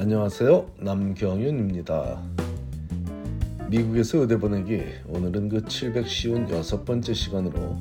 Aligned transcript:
안녕하세요. 0.00 0.74
남경윤입니다. 0.78 2.22
미국에서 3.68 4.18
의대 4.18 4.38
보내기 4.38 4.80
오늘은 5.08 5.48
그 5.48 5.64
756번째 5.64 7.12
시간으로 7.12 7.76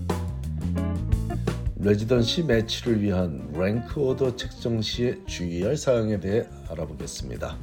residency 1.76 2.42
match를 2.42 3.04
위한 3.04 3.48
rank 3.54 4.02
order 4.02 4.36
책정 4.36 4.82
시에 4.82 5.24
주의할 5.28 5.78
사항에 5.78 6.20
대해 6.20 6.48
알아보겠습니다. 6.72 7.56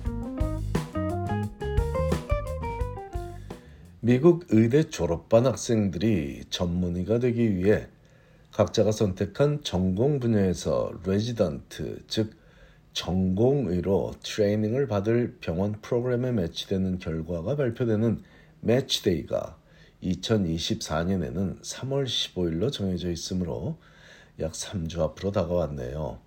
미국 3.98 4.44
의대 4.50 4.84
졸업반 4.84 5.46
학생들이 5.46 6.44
전문의가 6.48 7.18
되기 7.18 7.56
위해 7.56 7.88
각자가 8.52 8.92
선택한 8.92 9.64
전공 9.64 10.20
분야에서 10.20 10.92
레지던트, 11.04 12.04
즉 12.06 12.43
전공의로 12.94 14.14
트레이닝을 14.22 14.86
받을 14.86 15.36
병원 15.40 15.72
프로그램에 15.82 16.30
매치되는 16.32 17.00
결과가 17.00 17.56
발표되는 17.56 18.22
매치데이가 18.60 19.58
2024년에는 20.02 21.60
3월 21.60 22.04
15일로 22.04 22.72
정해져 22.72 23.10
있으므로 23.10 23.78
약 24.40 24.52
3주 24.52 25.00
앞으로 25.00 25.32
다가왔네요. 25.32 26.18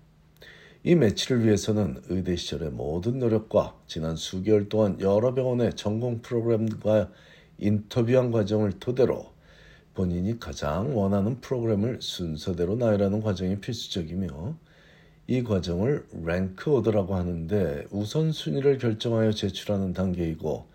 이 0.84 0.94
매치를 0.94 1.44
위해서는 1.44 2.02
의대 2.08 2.36
시절의 2.36 2.70
모든 2.70 3.18
노력과 3.18 3.74
지난 3.86 4.14
수개월 4.14 4.68
동안 4.68 5.00
여러 5.00 5.34
병원의 5.34 5.74
전공 5.74 6.20
프로그램과 6.22 7.10
인터뷰한 7.58 8.30
과정을 8.30 8.78
토대로 8.78 9.32
본인이 9.94 10.38
가장 10.38 10.96
원하는 10.96 11.40
프로그램을 11.40 12.00
순서대로 12.00 12.76
나열하는 12.76 13.20
과정이 13.22 13.58
필수적이며 13.58 14.56
이 15.30 15.42
과정을 15.42 16.06
랭크 16.24 16.70
오더라고 16.70 17.14
하는데 17.14 17.84
우선순위를 17.90 18.78
결정하여 18.78 19.32
제출하는 19.32 19.92
단계이고 19.92 20.66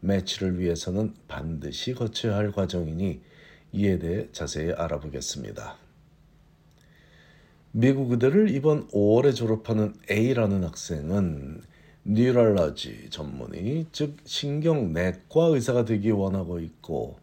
매치를 0.00 0.58
위해서는 0.58 1.14
반드시 1.28 1.94
거쳐야 1.94 2.36
할 2.36 2.52
과정이니 2.52 3.22
이에 3.72 3.98
대해 3.98 4.28
자세히 4.32 4.70
알아보겠습니다. 4.72 5.76
미국 7.70 8.12
의대를 8.12 8.50
이번 8.50 8.86
5월에 8.88 9.34
졸업하는 9.34 9.94
A라는 10.10 10.62
학생은 10.64 11.62
뉴럴러지 12.04 13.08
전문의, 13.08 13.86
즉 13.92 14.18
신경내과 14.24 15.46
의사가 15.46 15.86
되기 15.86 16.10
원하고 16.10 16.60
있고 16.60 17.18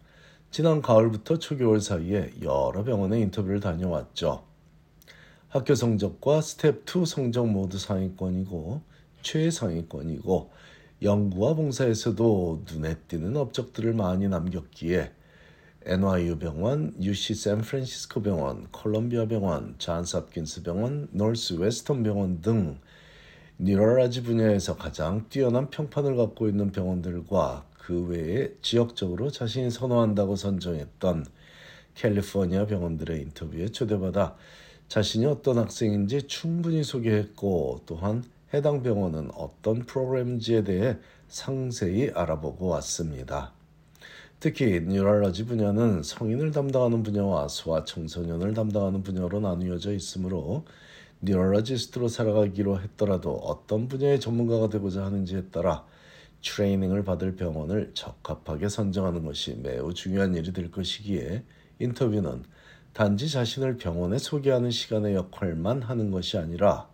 지난 0.50 0.82
가을부터 0.82 1.38
초겨울 1.38 1.82
사이에 1.82 2.32
여러 2.42 2.84
병원에 2.84 3.20
인터뷰를 3.20 3.60
다녀왔죠. 3.60 4.49
학교 5.50 5.74
성적과 5.74 6.42
스텝 6.42 6.84
2 6.88 7.08
성적 7.08 7.50
모두 7.50 7.80
상위권이고 7.80 8.82
최상위권이고 9.24 10.52
연구와 11.02 11.56
봉사에서도 11.56 12.66
눈에 12.72 12.98
띄는 13.08 13.36
업적들을 13.36 13.94
많이 13.94 14.28
남겼기에 14.28 15.12
NYU 15.86 16.38
병원, 16.38 16.94
UC 17.02 17.34
샌프란시스코 17.34 18.22
병원, 18.22 18.68
콜롬비아 18.72 19.26
병원, 19.26 19.74
존스 19.80 20.18
홉킨스 20.18 20.62
병원, 20.62 21.08
노스 21.14 21.54
웨스턴 21.54 22.04
병원 22.04 22.42
등 22.42 22.78
neurology 23.58 24.22
분야에서 24.22 24.76
가장 24.76 25.26
뛰어난 25.30 25.72
평판을 25.72 26.16
갖고 26.16 26.48
있는 26.48 26.72
병원들과 26.72 27.66
그 27.80 28.06
외에 28.06 28.54
지역적으로 28.62 29.32
자신이 29.32 29.72
선호한다고 29.72 30.36
선정했던 30.36 31.26
캘리포니아 31.96 32.68
병원들의 32.68 33.20
인터뷰에 33.20 33.70
초대받아 33.70 34.36
자신이 34.90 35.28
어떤 35.28 35.60
학생인지 35.60 36.24
충분히 36.24 36.84
소개했고 36.84 37.82
또한 37.86 38.24
해당 38.56 38.82
병원은 38.82 39.30
어떤 39.36 39.86
프로그램인지에 39.86 40.64
대해 40.64 40.98
상세히 41.28 42.10
알아보고 42.10 42.68
왔습니다. 42.70 43.54
특히 44.40 44.82
neurology 44.82 45.46
분야는 45.46 46.02
성인을 46.02 46.50
담당하는 46.52 47.04
분야와 47.04 47.50
소아 47.50 47.84
청소년을 47.86 48.56
담당하는 48.56 49.04
분야로 49.04 49.40
나누어져 49.40 49.94
있으므로 49.94 50.66
neurologist로 51.22 52.08
살아가기로 52.08 52.82
했더라도 52.82 53.34
어떤 53.34 53.88
분야의 53.88 54.20
전문가가 54.20 54.70
되고자 54.70 55.06
하는지에 55.06 55.50
따라 55.52 55.86
트레이닝을 56.42 57.04
받을 57.04 57.36
병원을 57.36 57.92
적합하게 57.94 58.70
선정하는 58.70 59.24
것이 59.24 59.56
매우 59.62 59.94
중요한 59.94 60.34
일이 60.34 60.52
될 60.52 60.72
것이기에 60.72 61.44
인터뷰는 61.78 62.44
단지 62.94 63.30
자신을 63.30 63.78
병원에 63.78 64.18
소개하는 64.18 64.72
시간의 64.72 65.16
역할만 65.16 65.82
하는 65.82 66.12
것이 66.12 66.38
아니라 66.38 66.90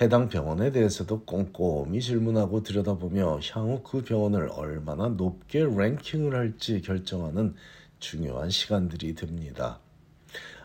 해당 0.00 0.28
병원에 0.28 0.72
대해서도 0.72 1.24
꼼꼼히 1.24 2.02
질문하고 2.02 2.62
들여다보며 2.62 3.40
향후 3.50 3.82
그 3.82 4.02
병원을 4.02 4.50
얼마나 4.50 5.08
높게 5.08 5.64
랭킹을 5.64 6.34
할지 6.34 6.82
결정하는 6.82 7.54
중요한 7.98 8.50
시간들이 8.50 9.14
됩니다. 9.14 9.80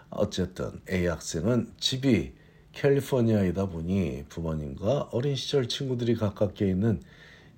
어쨌든 0.09 0.81
A 0.90 1.06
학생은 1.06 1.72
집이 1.79 2.34
캘리포니아이다 2.73 3.68
보니 3.68 4.25
부모님과 4.28 5.09
어린 5.12 5.35
시절 5.35 5.68
친구들이 5.68 6.16
가깝게 6.16 6.68
있는 6.69 7.02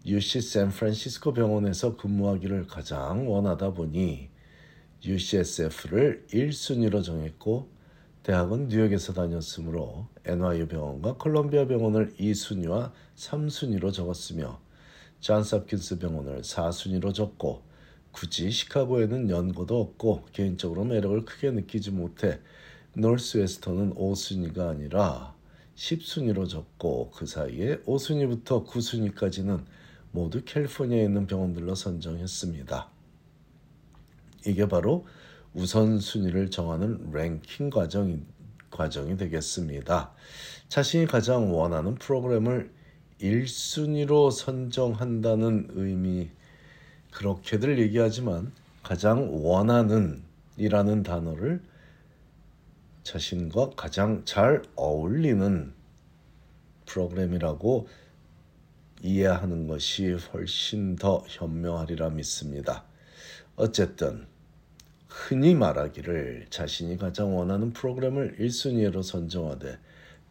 UC 0.06 0.42
샌프란시스코 0.42 1.34
병원에서 1.34 1.96
근무하기를 1.96 2.68
가장 2.68 3.30
원하다 3.32 3.74
보니 3.74 4.30
UCSF를 5.06 6.25
1순위로 6.30 7.03
정했고 7.03 7.68
대학은 8.24 8.69
뉴욕에서 8.69 9.12
다녔으므로 9.12 10.08
NYU 10.25 10.68
병원과 10.69 11.18
콜롬비아 11.18 11.68
병원을 11.68 12.14
2순위와 12.16 12.91
3순위로 13.18 13.91
적었으며 13.91 14.62
잔스 15.19 15.56
홉킨스 15.56 16.00
병원을 16.00 16.41
4순위로 16.41 17.14
적고 17.14 17.64
굳이 18.12 18.50
시카고에는 18.50 19.30
연고도 19.30 19.81
없고 19.81 20.28
개인적으로 20.31 20.86
매력을 20.86 21.25
크게 21.25 21.52
느끼지 21.52 21.91
못해 21.91 22.40
노스웨스턴은 22.94 23.96
5순위가 23.96 24.70
아니라 24.70 25.35
10순위로 25.75 26.47
적고 26.47 27.12
그 27.12 27.25
사이에 27.25 27.80
5순위부터 27.80 28.66
9순위까지는 28.66 29.66
모두 30.12 30.44
캘리포니아에 30.46 31.03
있는 31.03 31.28
병원들로 31.28 31.75
선정했습니다. 31.75 32.93
이게 34.46 34.68
바로 34.68 35.06
우선순위를 35.54 36.50
정하는 36.50 37.12
랭킹 37.12 37.70
과정이, 37.70 38.20
과정이 38.72 39.18
되겠습니다. 39.18 40.12
자신이 40.68 41.06
가장 41.06 41.56
원하는 41.56 41.96
프로그램을 41.96 42.72
1순위로 43.22 44.32
선정한다는 44.32 45.68
의미, 45.72 46.30
그렇게들 47.12 47.80
얘기하지만 47.80 48.52
가장 48.82 49.30
원하는 49.46 50.24
이라는 50.58 51.03
단어를 51.03 51.62
자신과 53.03 53.72
가장 53.76 54.24
잘 54.26 54.62
어울리는 54.76 55.74
프로그램이라고 56.86 57.88
이해하는 59.02 59.68
것이 59.68 60.14
훨씬 60.14 60.96
더 60.96 61.24
현명하리라 61.28 62.09
믿습니다. 62.09 62.86
어쨌든 63.56 64.26
흔히 65.16 65.53
말하기를 65.53 66.47
자신이 66.50 66.97
가장 66.97 67.38
원하는 67.38 67.72
프로그램을 67.72 68.38
1순위로 68.40 69.03
선정하되 69.03 69.78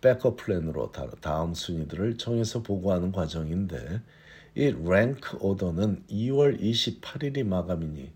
백업 0.00 0.36
플랜으로 0.36 0.90
다음 1.20 1.54
순위들을 1.54 2.18
정해서 2.18 2.64
보고하는 2.64 3.12
과정인데 3.12 4.00
이 4.56 4.72
랭크 4.72 5.38
오더는 5.40 6.02
2월 6.10 6.60
28일이 6.60 7.46
마감이니 7.46 8.10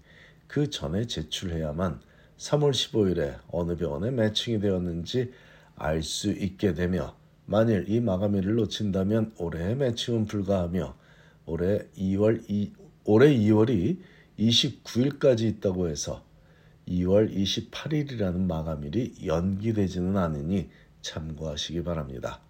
그 0.49 0.69
전에 0.69 1.07
제출해야만 1.07 2.01
3월 2.37 2.73
15일에 2.73 3.39
어느 3.53 3.77
병원에 3.77 4.11
매칭이 4.11 4.59
되었는지 4.59 5.33
알 5.77 6.03
수 6.03 6.33
있게 6.33 6.75
되며 6.75 7.15
만일 7.45 7.85
이 7.87 8.01
마감일을 8.01 8.57
놓친다면 8.57 9.35
올해의 9.39 9.77
매칭은 9.77 10.27
불가하며 10.27 10.97
올해 11.47 11.87
2월 11.97 12.43
2, 12.49 12.73
올해 13.05 13.33
2월이 13.33 13.99
29일까지 14.37 15.43
있다고 15.43 15.89
해서 15.89 16.27
2월 16.89 17.35
28일이라는 17.35 18.47
마감일이 18.47 19.15
연기되지는 19.25 20.17
않으니 20.17 20.69
참고하시기 21.03 21.83
바랍니다. 21.85 22.41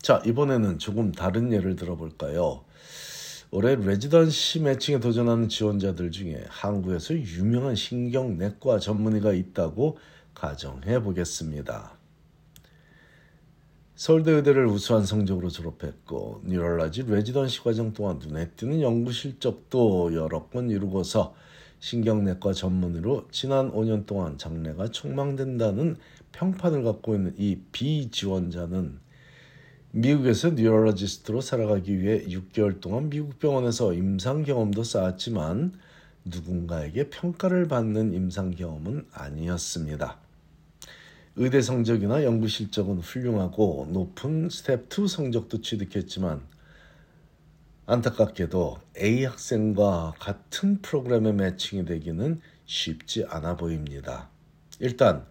자, 0.00 0.22
이번에는 0.24 0.78
조금 0.78 1.12
다른 1.12 1.52
예를 1.52 1.76
들어볼까요? 1.76 2.64
올해 3.52 3.74
레지던시 3.74 4.60
매칭에 4.60 5.00
도전하는 5.00 5.48
지원자들 5.48 6.12
중에 6.12 6.44
한국에서 6.48 7.14
유명한 7.14 7.74
신경내과 7.74 8.78
전문의가 8.78 9.32
있다고 9.32 9.98
가정해 10.34 11.02
보겠습니다. 11.02 11.98
서울대 13.96 14.30
의대를 14.30 14.66
우수한 14.66 15.04
성적으로 15.04 15.50
졸업했고 15.50 16.42
neurology 16.46 17.02
residency 17.02 17.60
과정 17.62 17.92
동안 17.92 18.18
눈에 18.18 18.48
띄는 18.52 18.80
연구 18.80 19.12
실적도 19.12 20.14
여러 20.14 20.46
건 20.46 20.70
이루고서 20.70 21.34
신경내과 21.80 22.52
전문의로 22.52 23.26
지난 23.30 23.72
5년 23.72 24.06
동안 24.06 24.38
장래가 24.38 24.88
촉망된다는 24.88 25.96
평판을 26.32 26.84
갖고 26.84 27.14
있는 27.14 27.34
이 27.38 27.58
B 27.72 27.82
지원자는 27.82 28.98
미국에서 29.92 30.50
neurologist로 30.50 31.40
살아가기 31.40 31.98
위해 31.98 32.24
6개월 32.26 32.80
동안 32.80 33.10
미국 33.10 33.38
병원에서 33.40 33.92
임상 33.92 34.44
경험도 34.44 34.84
쌓았지만 34.84 35.72
누군가에게 36.24 37.08
평가를 37.08 37.66
받는 37.66 38.12
임상 38.12 38.52
경험은 38.52 39.06
아니었습니다. 39.12 40.18
의대 41.36 41.62
성적이나 41.62 42.24
연구 42.24 42.46
실적은 42.46 42.98
훌륭하고 42.98 43.88
높은 43.90 44.48
스텝 44.50 44.86
2 44.96 45.08
성적도 45.08 45.60
취득했지만 45.62 46.42
안타깝게도 47.90 48.78
A 48.98 49.24
학생과 49.24 50.14
같은 50.20 50.80
프로그램에 50.80 51.32
matching이 51.32 51.86
되기는 51.86 52.40
쉽지 52.64 53.24
않아 53.28 53.56
보입니다. 53.56 54.30
일단 54.78 55.26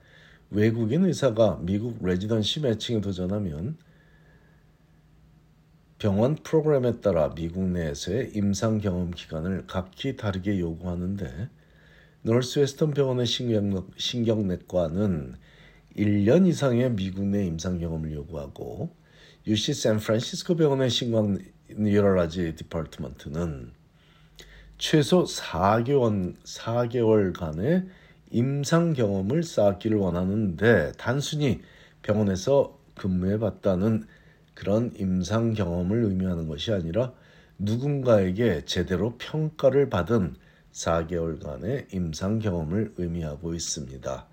외국인 0.50 1.06
의사가 1.06 1.59
미국 1.61 2.03
residency 2.06 2.59
matching에 2.59 3.00
도전하면 3.00 3.77
병원 6.00 6.35
프로그램에 6.35 7.00
따라 7.00 7.33
미국 7.33 7.63
내에서의 7.63 8.31
임상 8.35 8.79
경험 8.79 9.11
기간을 9.11 9.65
각기 9.65 10.17
다르게 10.17 10.59
요구하는데 10.59 11.47
노스웨스턴 12.23 12.91
병원의 12.91 13.25
신경, 13.25 14.47
내과는 14.50 15.35
1년 15.95 16.45
이상의 16.45 16.91
미국 16.91 17.23
내 17.23 17.45
임상 17.45 17.79
경험을 17.79 18.11
요구하고 18.11 18.94
UC 19.47 19.73
샌프란시스코 19.73 20.57
병원의 20.57 20.89
신경 20.89 21.38
neurology 21.77 22.56
department는 22.56 23.71
최소 24.77 25.24
4개월, 25.24 26.36
4개월간의 26.44 27.88
임상 28.31 28.94
경험을 28.94 29.44
쌓기를 29.44 29.98
원하는데 29.98 30.94
단순히 30.98 31.62
병원에서 32.01 32.80
근무해 32.95 33.39
봤다는 33.39 34.06
그런 34.54 34.92
임상 34.95 35.54
경험을 35.54 36.04
의미하는 36.04 36.48
것이 36.48 36.71
아니라 36.71 37.13
누군가에게 37.57 38.66
제대로 38.66 39.18
평가를 39.18 39.89
받은 39.89 40.36
4개월간의 40.71 41.94
임상 41.94 42.39
경험을 42.39 42.94
의미하고 42.98 43.54
있습니다. 43.54 44.27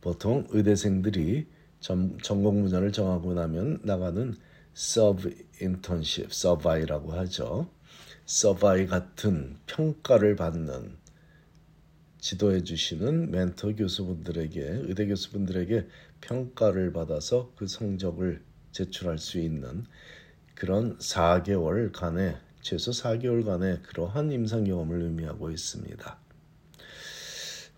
보통 0.00 0.46
의대생들이 0.50 1.46
전, 1.80 2.18
전공 2.22 2.62
분야를 2.62 2.92
정하고 2.92 3.34
나면 3.34 3.80
나가는 3.82 4.34
sub 4.82 5.36
internship, 5.60 6.32
Sub-I라고 6.32 7.12
하죠. 7.12 7.68
Sub-I 8.24 8.86
같은 8.86 9.58
평가를 9.66 10.36
받는 10.36 10.96
지도해 12.18 12.64
주시는 12.64 13.30
멘토 13.30 13.76
교수분들에게 13.76 14.60
의대 14.84 15.06
교수분들에게 15.06 15.86
평가를 16.22 16.94
받아서 16.94 17.52
그 17.56 17.66
성적을 17.66 18.42
제출할 18.72 19.18
수 19.18 19.38
있는 19.38 19.84
그런 20.54 20.96
4개월간의 20.96 22.38
최소 22.62 22.90
4개월간의 22.90 23.82
그러한 23.82 24.32
임상 24.32 24.64
경험을 24.64 25.02
의미하고 25.02 25.50
있습니다. 25.50 26.18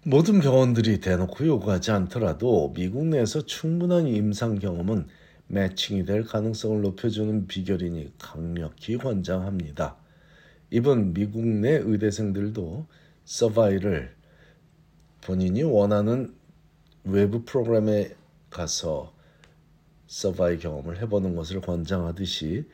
모든 0.04 0.38
병원들이 0.38 1.00
대놓고 1.00 1.48
요구하지 1.48 1.90
않더라도 1.90 2.72
미국 2.76 3.06
내에서 3.06 3.44
충분한 3.44 4.06
임상 4.06 4.60
경험은 4.60 5.08
매칭이 5.52 6.06
될 6.06 6.24
가능성을 6.24 6.80
높여주는 6.80 7.46
비결이니 7.46 8.14
강력히 8.18 8.96
권장합니다. 8.96 9.98
이번 10.70 11.12
미국 11.12 11.44
내 11.44 11.72
의대생들도 11.72 12.86
서바이를 13.26 14.14
본인이 15.20 15.62
원하는 15.62 16.34
외부 17.04 17.44
프로그램에 17.44 18.14
가서 18.48 19.12
서바이 20.06 20.58
경험을 20.58 21.02
해보는 21.02 21.36
것을 21.36 21.60
권장하듯이 21.60 22.64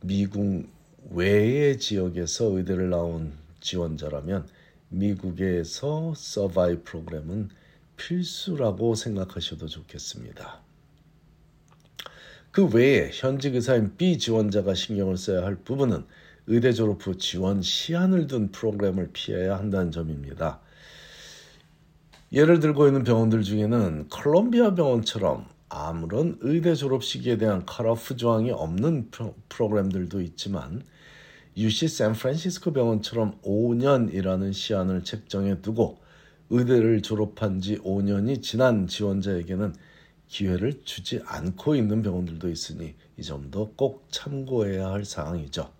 미국 0.00 0.68
외의 1.10 1.76
지역에서 1.80 2.56
의대를 2.56 2.90
나온 2.90 3.32
지원자라면 3.58 4.46
미국에서 4.90 6.14
서바이 6.14 6.84
프로그램은 6.84 7.48
필수라고 7.96 8.94
생각하셔도 8.94 9.66
좋겠습니다. 9.66 10.73
그 12.54 12.68
외에 12.68 13.10
현직 13.12 13.56
의사인 13.56 13.96
B 13.96 14.16
지원자가 14.16 14.74
신경을 14.74 15.16
써야 15.16 15.42
할 15.42 15.56
부분은 15.56 16.04
의대 16.46 16.72
졸업 16.72 17.04
후 17.04 17.18
지원 17.18 17.62
시한을 17.62 18.28
둔 18.28 18.52
프로그램을 18.52 19.10
피해야 19.12 19.58
한다는 19.58 19.90
점입니다. 19.90 20.60
예를 22.32 22.60
들고 22.60 22.86
있는 22.86 23.02
병원들 23.02 23.42
중에는 23.42 24.06
컬럼비아 24.08 24.76
병원처럼 24.76 25.46
아무런 25.68 26.38
의대 26.42 26.76
졸업 26.76 27.02
시기에 27.02 27.38
대한 27.38 27.66
컷오프 27.66 28.16
조항이 28.16 28.52
없는 28.52 29.10
프로그램들도 29.48 30.20
있지만 30.20 30.84
UC 31.56 31.88
샌프란시스코 31.88 32.72
병원처럼 32.72 33.40
5년이라는 33.42 34.52
시한을 34.52 35.02
책정해 35.02 35.60
두고 35.60 35.98
의대를 36.50 37.02
졸업한 37.02 37.60
지 37.60 37.78
5년이 37.78 38.42
지난 38.42 38.86
지원자에게는 38.86 39.74
기회를 40.28 40.82
주지 40.84 41.20
않고 41.24 41.76
있는 41.76 42.02
병원들도 42.02 42.48
있으니 42.48 42.94
이 43.16 43.22
점도 43.22 43.72
꼭 43.76 44.06
참고해야 44.10 44.88
할 44.88 45.04
사항이죠. 45.04 45.70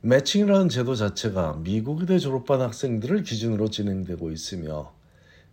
매칭이라는 0.00 0.68
제도 0.68 0.94
자체가 0.94 1.60
미국 1.64 2.00
의대 2.00 2.18
졸업한 2.18 2.60
학생들을 2.60 3.24
기준으로 3.24 3.68
진행되고 3.68 4.30
있으며 4.30 4.94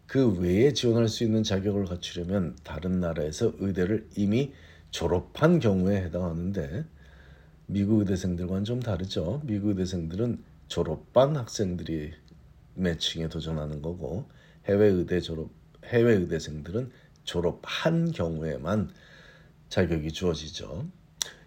그 0.06 0.40
외에 0.40 0.72
지원할 0.72 1.08
수 1.08 1.24
있는 1.24 1.42
자격을 1.42 1.86
갖추려면 1.86 2.56
다른 2.64 3.00
나라에서 3.00 3.54
의대를 3.58 4.08
이미 4.16 4.54
졸업한 4.92 5.60
경우에 5.60 5.98
해당하는데 6.04 6.86
미국 7.66 8.00
의대생들과는 8.02 8.64
좀 8.64 8.80
다르죠. 8.80 9.42
미국 9.44 9.70
의대생들은 9.70 10.44
졸업반 10.68 11.36
학생들이 11.36 12.14
매칭에 12.76 13.30
도전하는 13.30 13.82
거고 13.82 14.30
해외 14.68 14.88
의대 14.88 15.20
졸업 15.20 15.50
해외 15.86 16.14
의대생들은 16.14 16.92
졸업한 17.26 18.12
경우에만 18.12 18.92
자격이 19.70 20.12
주어지죠. 20.12 20.88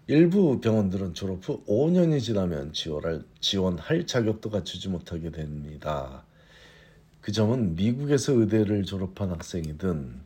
일부 0.07 0.59
병원들은 0.59 1.13
졸업 1.13 1.47
후 1.47 1.63
5년이 1.65 2.21
지나면 2.21 2.73
지원할, 2.73 3.23
지원할 3.39 4.05
자격도 4.05 4.49
갖추지 4.49 4.89
못하게 4.89 5.31
됩니다. 5.31 6.25
그 7.21 7.31
점은 7.31 7.75
미국에서 7.75 8.33
의대를 8.33 8.85
졸업한 8.85 9.29
학생이든 9.29 10.19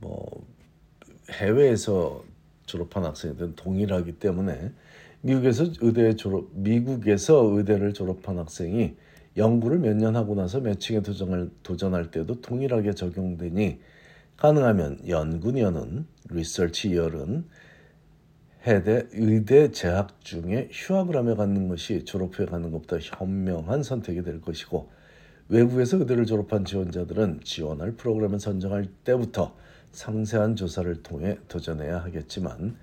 뭐 0.00 0.46
해외에서 1.30 2.24
졸업한 2.66 3.04
학생이든 3.04 3.56
동일하기 3.56 4.12
때문에 4.12 4.72
미국에서 5.20 5.66
의대 5.80 6.16
졸업 6.16 6.48
미국에서 6.52 7.44
의대를 7.44 7.94
졸업한 7.94 8.38
학생이 8.38 8.94
연구를 9.36 9.78
몇 9.78 9.96
년 9.96 10.16
하고 10.16 10.34
나서 10.34 10.60
매칭에 10.60 11.02
도전을 11.02 11.50
도전할 11.62 12.10
때도 12.10 12.40
동일하게 12.40 12.94
적용되니 12.94 13.80
가능하면 14.36 15.08
연구년은 15.08 16.06
리서치 16.30 16.90
이어는 16.90 17.44
해대 18.66 19.06
의대 19.12 19.70
재학 19.70 20.20
중에 20.20 20.68
휴학을 20.72 21.16
하며 21.16 21.34
갖는 21.36 21.68
것이 21.68 22.04
졸업 22.04 22.38
후에 22.38 22.46
갖는 22.46 22.70
것보다 22.72 22.96
현명한 22.98 23.82
선택이 23.82 24.22
될 24.22 24.40
것이고 24.40 24.90
외국에서 25.48 25.98
의대를 25.98 26.24
졸업한 26.24 26.64
지원자들은 26.64 27.40
지원할 27.44 27.92
프로그램을 27.92 28.40
선정할 28.40 28.86
때부터 29.04 29.54
상세한 29.92 30.56
조사를 30.56 31.02
통해 31.02 31.38
도전해야 31.48 31.98
하겠지만 31.98 32.76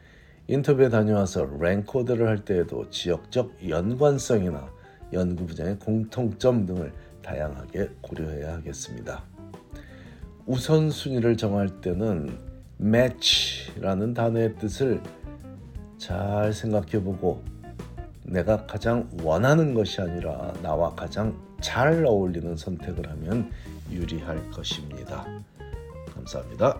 인터뷰에 0.48 0.89
다녀와서 0.89 1.46
랭코드를 1.60 2.27
할 2.27 2.46
때에도 2.46 2.89
지역적 2.89 3.67
연관성이나 3.67 4.72
연구 5.13 5.46
분야의 5.46 5.80
공통점 5.80 6.65
등을 6.65 6.91
다양하게 7.22 7.89
고려해야 8.01 8.53
하겠습니다. 8.53 9.24
우선순위를 10.46 11.38
정할 11.38 11.70
때는 11.82 12.38
match라는 12.80 14.13
단어의 14.13 14.56
뜻을 14.56 15.01
잘 15.98 16.51
생각해 16.51 17.03
보고 17.03 17.44
내가 18.24 18.65
가장 18.65 19.08
원하는 19.22 19.74
것이 19.74 20.01
아니라 20.01 20.53
나와 20.63 20.96
가장 20.96 21.38
잘 21.62 22.03
어울리는 22.06 22.58
선택을 22.58 23.08
하면 23.10 23.51
유리할 23.91 24.50
것입니다. 24.50 25.25
감사합니다. 26.13 26.80